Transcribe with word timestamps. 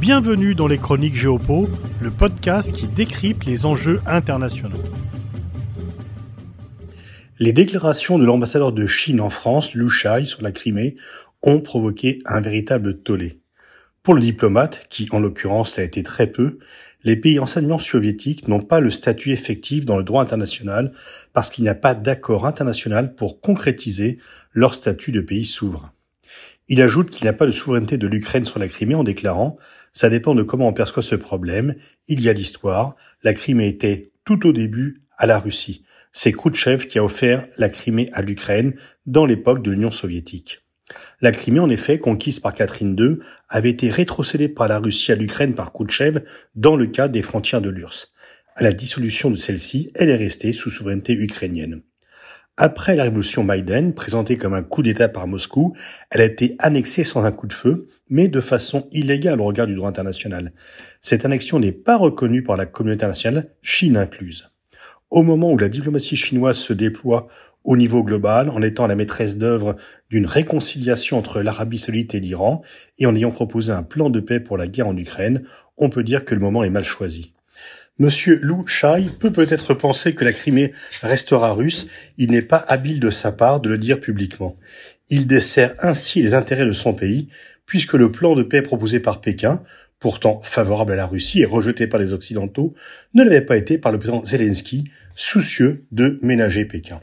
Bienvenue 0.00 0.54
dans 0.54 0.66
les 0.66 0.78
Chroniques 0.78 1.14
Géopo, 1.14 1.68
le 2.00 2.10
podcast 2.10 2.72
qui 2.72 2.88
décrypte 2.88 3.44
les 3.44 3.66
enjeux 3.66 4.00
internationaux. 4.06 4.80
Les 7.38 7.52
déclarations 7.52 8.18
de 8.18 8.24
l'ambassadeur 8.24 8.72
de 8.72 8.86
Chine 8.86 9.20
en 9.20 9.28
France, 9.28 9.74
Lu 9.74 9.90
Shai, 9.90 10.24
sur 10.24 10.40
la 10.40 10.52
Crimée 10.52 10.96
ont 11.42 11.60
provoqué 11.60 12.20
un 12.24 12.40
véritable 12.40 13.02
tollé. 13.02 13.42
Pour 14.02 14.14
le 14.14 14.20
diplomate, 14.20 14.86
qui 14.88 15.06
en 15.12 15.20
l'occurrence 15.20 15.76
l'a 15.76 15.82
été 15.84 16.02
très 16.02 16.28
peu, 16.28 16.60
les 17.04 17.16
pays 17.16 17.38
enseignements 17.38 17.78
soviétiques 17.78 18.48
n'ont 18.48 18.62
pas 18.62 18.80
le 18.80 18.90
statut 18.90 19.32
effectif 19.32 19.84
dans 19.84 19.98
le 19.98 20.04
droit 20.04 20.22
international 20.22 20.92
parce 21.34 21.50
qu'il 21.50 21.62
n'y 21.64 21.68
a 21.68 21.74
pas 21.74 21.92
d'accord 21.94 22.46
international 22.46 23.14
pour 23.14 23.42
concrétiser 23.42 24.16
leur 24.54 24.74
statut 24.74 25.12
de 25.12 25.20
pays 25.20 25.44
souverain. 25.44 25.92
Il 26.72 26.80
ajoute 26.80 27.10
qu'il 27.10 27.24
n'y 27.24 27.28
a 27.30 27.32
pas 27.32 27.46
de 27.46 27.50
souveraineté 27.50 27.98
de 27.98 28.06
l'Ukraine 28.06 28.44
sur 28.44 28.60
la 28.60 28.68
Crimée 28.68 28.94
en 28.94 29.02
déclarant⁇ 29.02 29.58
ça 29.92 30.08
dépend 30.08 30.36
de 30.36 30.44
comment 30.44 30.68
on 30.68 30.72
perçoit 30.72 31.02
ce 31.02 31.16
problème, 31.16 31.74
il 32.06 32.20
y 32.20 32.28
a 32.28 32.32
l'histoire, 32.32 32.94
la 33.24 33.34
Crimée 33.34 33.66
était 33.66 34.12
tout 34.24 34.46
au 34.46 34.52
début 34.52 35.00
à 35.18 35.26
la 35.26 35.40
Russie. 35.40 35.84
C'est 36.12 36.30
Khrouchtchev 36.30 36.86
qui 36.86 37.00
a 37.00 37.04
offert 37.04 37.48
la 37.56 37.70
Crimée 37.70 38.08
à 38.12 38.22
l'Ukraine 38.22 38.74
dans 39.04 39.26
l'époque 39.26 39.64
de 39.64 39.72
l'Union 39.72 39.90
soviétique. 39.90 40.60
La 41.20 41.32
Crimée, 41.32 41.58
en 41.58 41.70
effet, 41.70 41.98
conquise 41.98 42.38
par 42.38 42.54
Catherine 42.54 42.96
II, 42.96 43.18
avait 43.48 43.70
été 43.70 43.90
rétrocédée 43.90 44.48
par 44.48 44.68
la 44.68 44.78
Russie 44.78 45.10
à 45.10 45.16
l'Ukraine 45.16 45.56
par 45.56 45.72
Khrouchtchev 45.72 46.20
dans 46.54 46.76
le 46.76 46.86
cadre 46.86 47.12
des 47.12 47.22
frontières 47.22 47.60
de 47.60 47.70
l'URSS. 47.70 48.12
À 48.54 48.62
la 48.62 48.70
dissolution 48.70 49.32
de 49.32 49.36
celle-ci, 49.36 49.90
elle 49.96 50.08
est 50.08 50.14
restée 50.14 50.52
sous 50.52 50.70
souveraineté 50.70 51.14
ukrainienne. 51.14 51.82
Après 52.56 52.94
la 52.94 53.04
révolution 53.04 53.42
Maïden, 53.42 53.94
présentée 53.94 54.36
comme 54.36 54.52
un 54.52 54.62
coup 54.62 54.82
d'État 54.82 55.08
par 55.08 55.26
Moscou, 55.26 55.74
elle 56.10 56.20
a 56.20 56.24
été 56.24 56.56
annexée 56.58 57.04
sans 57.04 57.24
un 57.24 57.32
coup 57.32 57.46
de 57.46 57.54
feu, 57.54 57.86
mais 58.10 58.28
de 58.28 58.40
façon 58.40 58.86
illégale 58.92 59.40
au 59.40 59.44
regard 59.44 59.66
du 59.66 59.74
droit 59.74 59.88
international. 59.88 60.52
Cette 61.00 61.24
annexion 61.24 61.58
n'est 61.58 61.72
pas 61.72 61.96
reconnue 61.96 62.42
par 62.42 62.56
la 62.56 62.66
communauté 62.66 63.04
internationale, 63.04 63.50
Chine 63.62 63.96
incluse. 63.96 64.50
Au 65.10 65.22
moment 65.22 65.50
où 65.52 65.58
la 65.58 65.70
diplomatie 65.70 66.16
chinoise 66.16 66.58
se 66.58 66.72
déploie 66.72 67.28
au 67.64 67.76
niveau 67.76 68.02
global, 68.04 68.50
en 68.50 68.62
étant 68.62 68.86
la 68.86 68.94
maîtresse 68.94 69.36
d'œuvre 69.36 69.76
d'une 70.10 70.26
réconciliation 70.26 71.18
entre 71.18 71.40
l'Arabie 71.40 71.78
saoudite 71.78 72.14
et 72.14 72.20
l'Iran, 72.20 72.62
et 72.98 73.06
en 73.06 73.16
ayant 73.16 73.30
proposé 73.30 73.72
un 73.72 73.82
plan 73.82 74.10
de 74.10 74.20
paix 74.20 74.40
pour 74.40 74.58
la 74.58 74.66
guerre 74.66 74.88
en 74.88 74.96
Ukraine, 74.96 75.44
on 75.78 75.88
peut 75.88 76.04
dire 76.04 76.24
que 76.24 76.34
le 76.34 76.40
moment 76.40 76.62
est 76.62 76.70
mal 76.70 76.84
choisi. 76.84 77.34
Monsieur 77.98 78.38
Lou 78.42 78.66
Shai 78.66 79.06
peut 79.18 79.30
peut-être 79.30 79.74
penser 79.74 80.14
que 80.14 80.24
la 80.24 80.32
Crimée 80.32 80.72
restera 81.02 81.52
russe, 81.52 81.86
il 82.16 82.30
n'est 82.30 82.40
pas 82.40 82.64
habile 82.66 82.98
de 82.98 83.10
sa 83.10 83.30
part 83.30 83.60
de 83.60 83.68
le 83.68 83.76
dire 83.76 84.00
publiquement. 84.00 84.56
Il 85.10 85.26
dessert 85.26 85.74
ainsi 85.80 86.22
les 86.22 86.32
intérêts 86.32 86.64
de 86.64 86.72
son 86.72 86.94
pays, 86.94 87.28
puisque 87.66 87.92
le 87.92 88.10
plan 88.10 88.34
de 88.34 88.42
paix 88.42 88.62
proposé 88.62 89.00
par 89.00 89.20
Pékin, 89.20 89.62
pourtant 89.98 90.40
favorable 90.40 90.92
à 90.92 90.96
la 90.96 91.06
Russie 91.06 91.42
et 91.42 91.44
rejeté 91.44 91.86
par 91.86 92.00
les 92.00 92.14
Occidentaux, 92.14 92.72
ne 93.12 93.22
l'avait 93.22 93.42
pas 93.42 93.58
été 93.58 93.76
par 93.76 93.92
le 93.92 93.98
président 93.98 94.24
Zelensky, 94.24 94.84
soucieux 95.14 95.84
de 95.92 96.18
ménager 96.22 96.64
Pékin. 96.64 97.00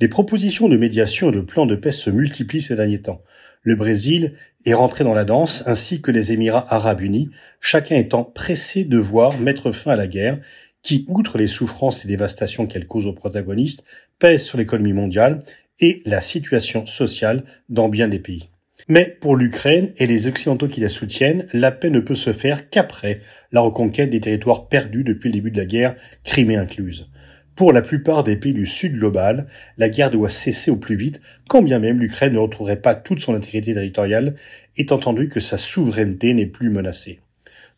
Les 0.00 0.08
propositions 0.08 0.70
de 0.70 0.78
médiation 0.78 1.28
et 1.28 1.34
de 1.34 1.42
plan 1.42 1.66
de 1.66 1.74
paix 1.74 1.92
se 1.92 2.08
multiplient 2.08 2.62
ces 2.62 2.74
derniers 2.74 3.02
temps. 3.02 3.22
Le 3.62 3.74
Brésil 3.74 4.32
est 4.64 4.72
rentré 4.72 5.04
dans 5.04 5.12
la 5.12 5.24
danse, 5.24 5.62
ainsi 5.66 6.00
que 6.00 6.10
les 6.10 6.32
Émirats 6.32 6.64
arabes 6.74 7.02
unis, 7.02 7.28
chacun 7.60 7.96
étant 7.96 8.24
pressé 8.24 8.84
de 8.84 8.96
voir 8.96 9.38
mettre 9.38 9.72
fin 9.72 9.90
à 9.90 9.96
la 9.96 10.06
guerre, 10.06 10.38
qui, 10.82 11.04
outre 11.08 11.36
les 11.36 11.46
souffrances 11.46 12.02
et 12.02 12.08
dévastations 12.08 12.66
qu'elle 12.66 12.86
cause 12.86 13.06
aux 13.06 13.12
protagonistes, 13.12 13.84
pèse 14.18 14.42
sur 14.42 14.56
l'économie 14.56 14.94
mondiale 14.94 15.40
et 15.80 16.00
la 16.06 16.22
situation 16.22 16.86
sociale 16.86 17.44
dans 17.68 17.90
bien 17.90 18.08
des 18.08 18.20
pays. 18.20 18.48
Mais 18.88 19.18
pour 19.20 19.36
l'Ukraine 19.36 19.92
et 19.98 20.06
les 20.06 20.26
Occidentaux 20.26 20.68
qui 20.68 20.80
la 20.80 20.88
soutiennent, 20.88 21.46
la 21.52 21.70
paix 21.72 21.90
ne 21.90 22.00
peut 22.00 22.14
se 22.14 22.32
faire 22.32 22.70
qu'après 22.70 23.20
la 23.52 23.60
reconquête 23.60 24.08
des 24.08 24.20
territoires 24.20 24.68
perdus 24.68 25.04
depuis 25.04 25.28
le 25.28 25.34
début 25.34 25.50
de 25.50 25.58
la 25.58 25.66
guerre, 25.66 25.94
Crimée 26.24 26.56
incluse. 26.56 27.10
Pour 27.56 27.72
la 27.72 27.82
plupart 27.82 28.22
des 28.22 28.36
pays 28.36 28.54
du 28.54 28.66
Sud 28.66 28.94
global, 28.94 29.46
la 29.76 29.88
guerre 29.88 30.10
doit 30.10 30.30
cesser 30.30 30.70
au 30.70 30.76
plus 30.76 30.96
vite, 30.96 31.20
quand 31.48 31.62
bien 31.62 31.78
même 31.78 31.98
l'Ukraine 31.98 32.32
ne 32.32 32.38
retrouverait 32.38 32.80
pas 32.80 32.94
toute 32.94 33.20
son 33.20 33.34
intégrité 33.34 33.74
territoriale, 33.74 34.34
étant 34.76 34.96
entendu 34.96 35.28
que 35.28 35.40
sa 35.40 35.58
souveraineté 35.58 36.32
n'est 36.32 36.46
plus 36.46 36.70
menacée. 36.70 37.20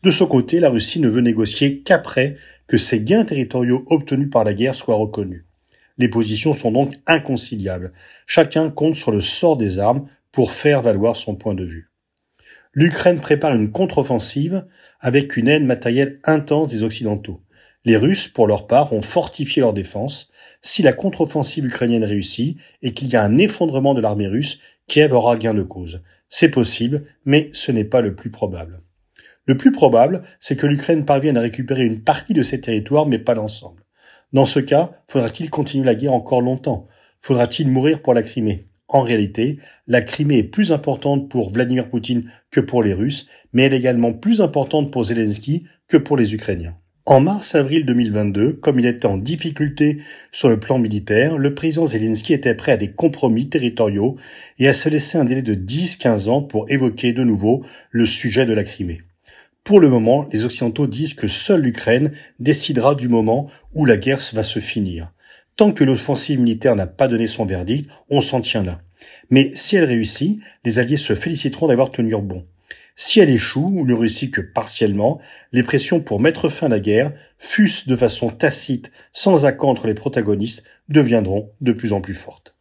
De 0.03 0.11
son 0.11 0.27
côté, 0.27 0.59
la 0.59 0.69
Russie 0.69 0.99
ne 0.99 1.07
veut 1.07 1.21
négocier 1.21 1.81
qu'après 1.81 2.35
que 2.67 2.77
ses 2.77 3.01
gains 3.01 3.25
territoriaux 3.25 3.85
obtenus 3.87 4.29
par 4.29 4.43
la 4.43 4.53
guerre 4.53 4.75
soient 4.75 4.95
reconnus. 4.95 5.45
Les 5.97 6.07
positions 6.07 6.53
sont 6.53 6.71
donc 6.71 6.95
inconciliables. 7.05 7.93
Chacun 8.25 8.69
compte 8.69 8.95
sur 8.95 9.11
le 9.11 9.21
sort 9.21 9.57
des 9.57 9.79
armes 9.79 10.05
pour 10.31 10.51
faire 10.51 10.81
valoir 10.81 11.15
son 11.15 11.35
point 11.35 11.55
de 11.55 11.63
vue. 11.63 11.89
L'Ukraine 12.73 13.19
prépare 13.19 13.53
une 13.53 13.71
contre-offensive 13.71 14.65
avec 14.99 15.37
une 15.37 15.47
aide 15.47 15.63
matérielle 15.63 16.19
intense 16.23 16.69
des 16.69 16.83
Occidentaux. 16.83 17.41
Les 17.85 17.97
Russes, 17.97 18.29
pour 18.29 18.47
leur 18.47 18.65
part, 18.65 18.93
ont 18.93 19.01
fortifié 19.01 19.61
leur 19.61 19.73
défense. 19.73 20.29
Si 20.61 20.83
la 20.83 20.93
contre-offensive 20.93 21.65
ukrainienne 21.65 22.05
réussit 22.05 22.57
et 22.81 22.93
qu'il 22.93 23.09
y 23.09 23.17
a 23.17 23.23
un 23.23 23.37
effondrement 23.37 23.93
de 23.93 23.99
l'armée 23.99 24.27
russe, 24.27 24.59
Kiev 24.87 25.13
aura 25.13 25.35
gain 25.35 25.53
de 25.53 25.63
cause. 25.63 26.01
C'est 26.29 26.49
possible, 26.49 27.03
mais 27.25 27.49
ce 27.51 27.73
n'est 27.73 27.83
pas 27.83 27.99
le 27.99 28.15
plus 28.15 28.31
probable. 28.31 28.81
Le 29.45 29.57
plus 29.57 29.73
probable, 29.73 30.23
c'est 30.39 30.55
que 30.55 30.65
l'Ukraine 30.65 31.03
parvienne 31.03 31.35
à 31.35 31.41
récupérer 31.41 31.83
une 31.83 32.01
partie 32.01 32.33
de 32.33 32.43
ses 32.43 32.61
territoires, 32.61 33.05
mais 33.05 33.19
pas 33.19 33.33
l'ensemble. 33.33 33.83
Dans 34.31 34.45
ce 34.45 34.61
cas, 34.61 34.91
faudra-t-il 35.07 35.49
continuer 35.49 35.85
la 35.85 35.95
guerre 35.95 36.13
encore 36.13 36.41
longtemps? 36.41 36.87
Faudra-t-il 37.19 37.67
mourir 37.67 38.01
pour 38.01 38.13
la 38.13 38.23
Crimée? 38.23 38.69
En 38.87 39.01
réalité, 39.01 39.59
la 39.87 40.01
Crimée 40.01 40.37
est 40.37 40.43
plus 40.43 40.71
importante 40.71 41.29
pour 41.29 41.49
Vladimir 41.49 41.89
Poutine 41.89 42.31
que 42.49 42.61
pour 42.61 42.81
les 42.81 42.93
Russes, 42.93 43.27
mais 43.51 43.63
elle 43.63 43.73
est 43.73 43.77
également 43.77 44.13
plus 44.13 44.39
importante 44.39 44.91
pour 44.91 45.03
Zelensky 45.03 45.65
que 45.87 45.97
pour 45.97 46.15
les 46.15 46.33
Ukrainiens. 46.33 46.77
En 47.05 47.19
mars-avril 47.19 47.83
2022, 47.83 48.53
comme 48.53 48.79
il 48.79 48.85
était 48.85 49.07
en 49.07 49.17
difficulté 49.17 49.97
sur 50.31 50.47
le 50.47 50.57
plan 50.57 50.79
militaire, 50.79 51.37
le 51.37 51.53
président 51.53 51.85
Zelensky 51.85 52.31
était 52.31 52.55
prêt 52.55 52.71
à 52.71 52.77
des 52.77 52.93
compromis 52.93 53.49
territoriaux 53.49 54.15
et 54.57 54.69
à 54.69 54.73
se 54.73 54.87
laisser 54.87 55.17
un 55.17 55.25
délai 55.25 55.41
de 55.41 55.53
10-15 55.53 56.29
ans 56.29 56.41
pour 56.41 56.71
évoquer 56.71 57.11
de 57.11 57.25
nouveau 57.25 57.61
le 57.91 58.05
sujet 58.05 58.45
de 58.45 58.53
la 58.53 58.63
Crimée. 58.63 59.01
Pour 59.65 59.81
le 59.81 59.89
moment, 59.89 60.25
les 60.31 60.45
Occidentaux 60.45 60.87
disent 60.87 61.13
que 61.13 61.27
seule 61.27 61.63
l'Ukraine 61.63 62.13
décidera 62.39 62.95
du 62.95 63.09
moment 63.09 63.49
où 63.73 63.83
la 63.83 63.97
guerre 63.97 64.21
va 64.31 64.43
se 64.45 64.59
finir. 64.59 65.11
Tant 65.57 65.73
que 65.73 65.83
l'offensive 65.83 66.39
militaire 66.39 66.77
n'a 66.77 66.87
pas 66.87 67.09
donné 67.09 67.27
son 67.27 67.45
verdict, 67.45 67.89
on 68.09 68.21
s'en 68.21 68.39
tient 68.39 68.63
là. 68.63 68.79
Mais 69.29 69.51
si 69.55 69.75
elle 69.75 69.83
réussit, 69.83 70.39
les 70.63 70.79
Alliés 70.79 70.95
se 70.95 71.15
féliciteront 71.15 71.67
d'avoir 71.67 71.91
tenu 71.91 72.15
bon. 72.21 72.45
Si 72.95 73.19
elle 73.19 73.29
échoue 73.29 73.71
ou 73.75 73.85
ne 73.85 73.93
réussit 73.93 74.31
que 74.31 74.41
partiellement, 74.41 75.19
les 75.51 75.63
pressions 75.63 75.99
pour 76.01 76.19
mettre 76.19 76.49
fin 76.49 76.67
à 76.67 76.69
la 76.69 76.79
guerre, 76.79 77.13
fût-ce 77.39 77.89
de 77.89 77.95
façon 77.95 78.29
tacite, 78.29 78.91
sans 79.11 79.45
accord 79.45 79.69
entre 79.69 79.87
les 79.87 79.95
protagonistes, 79.95 80.63
deviendront 80.89 81.51
de 81.61 81.73
plus 81.73 81.93
en 81.93 82.01
plus 82.01 82.13
fortes. 82.13 82.52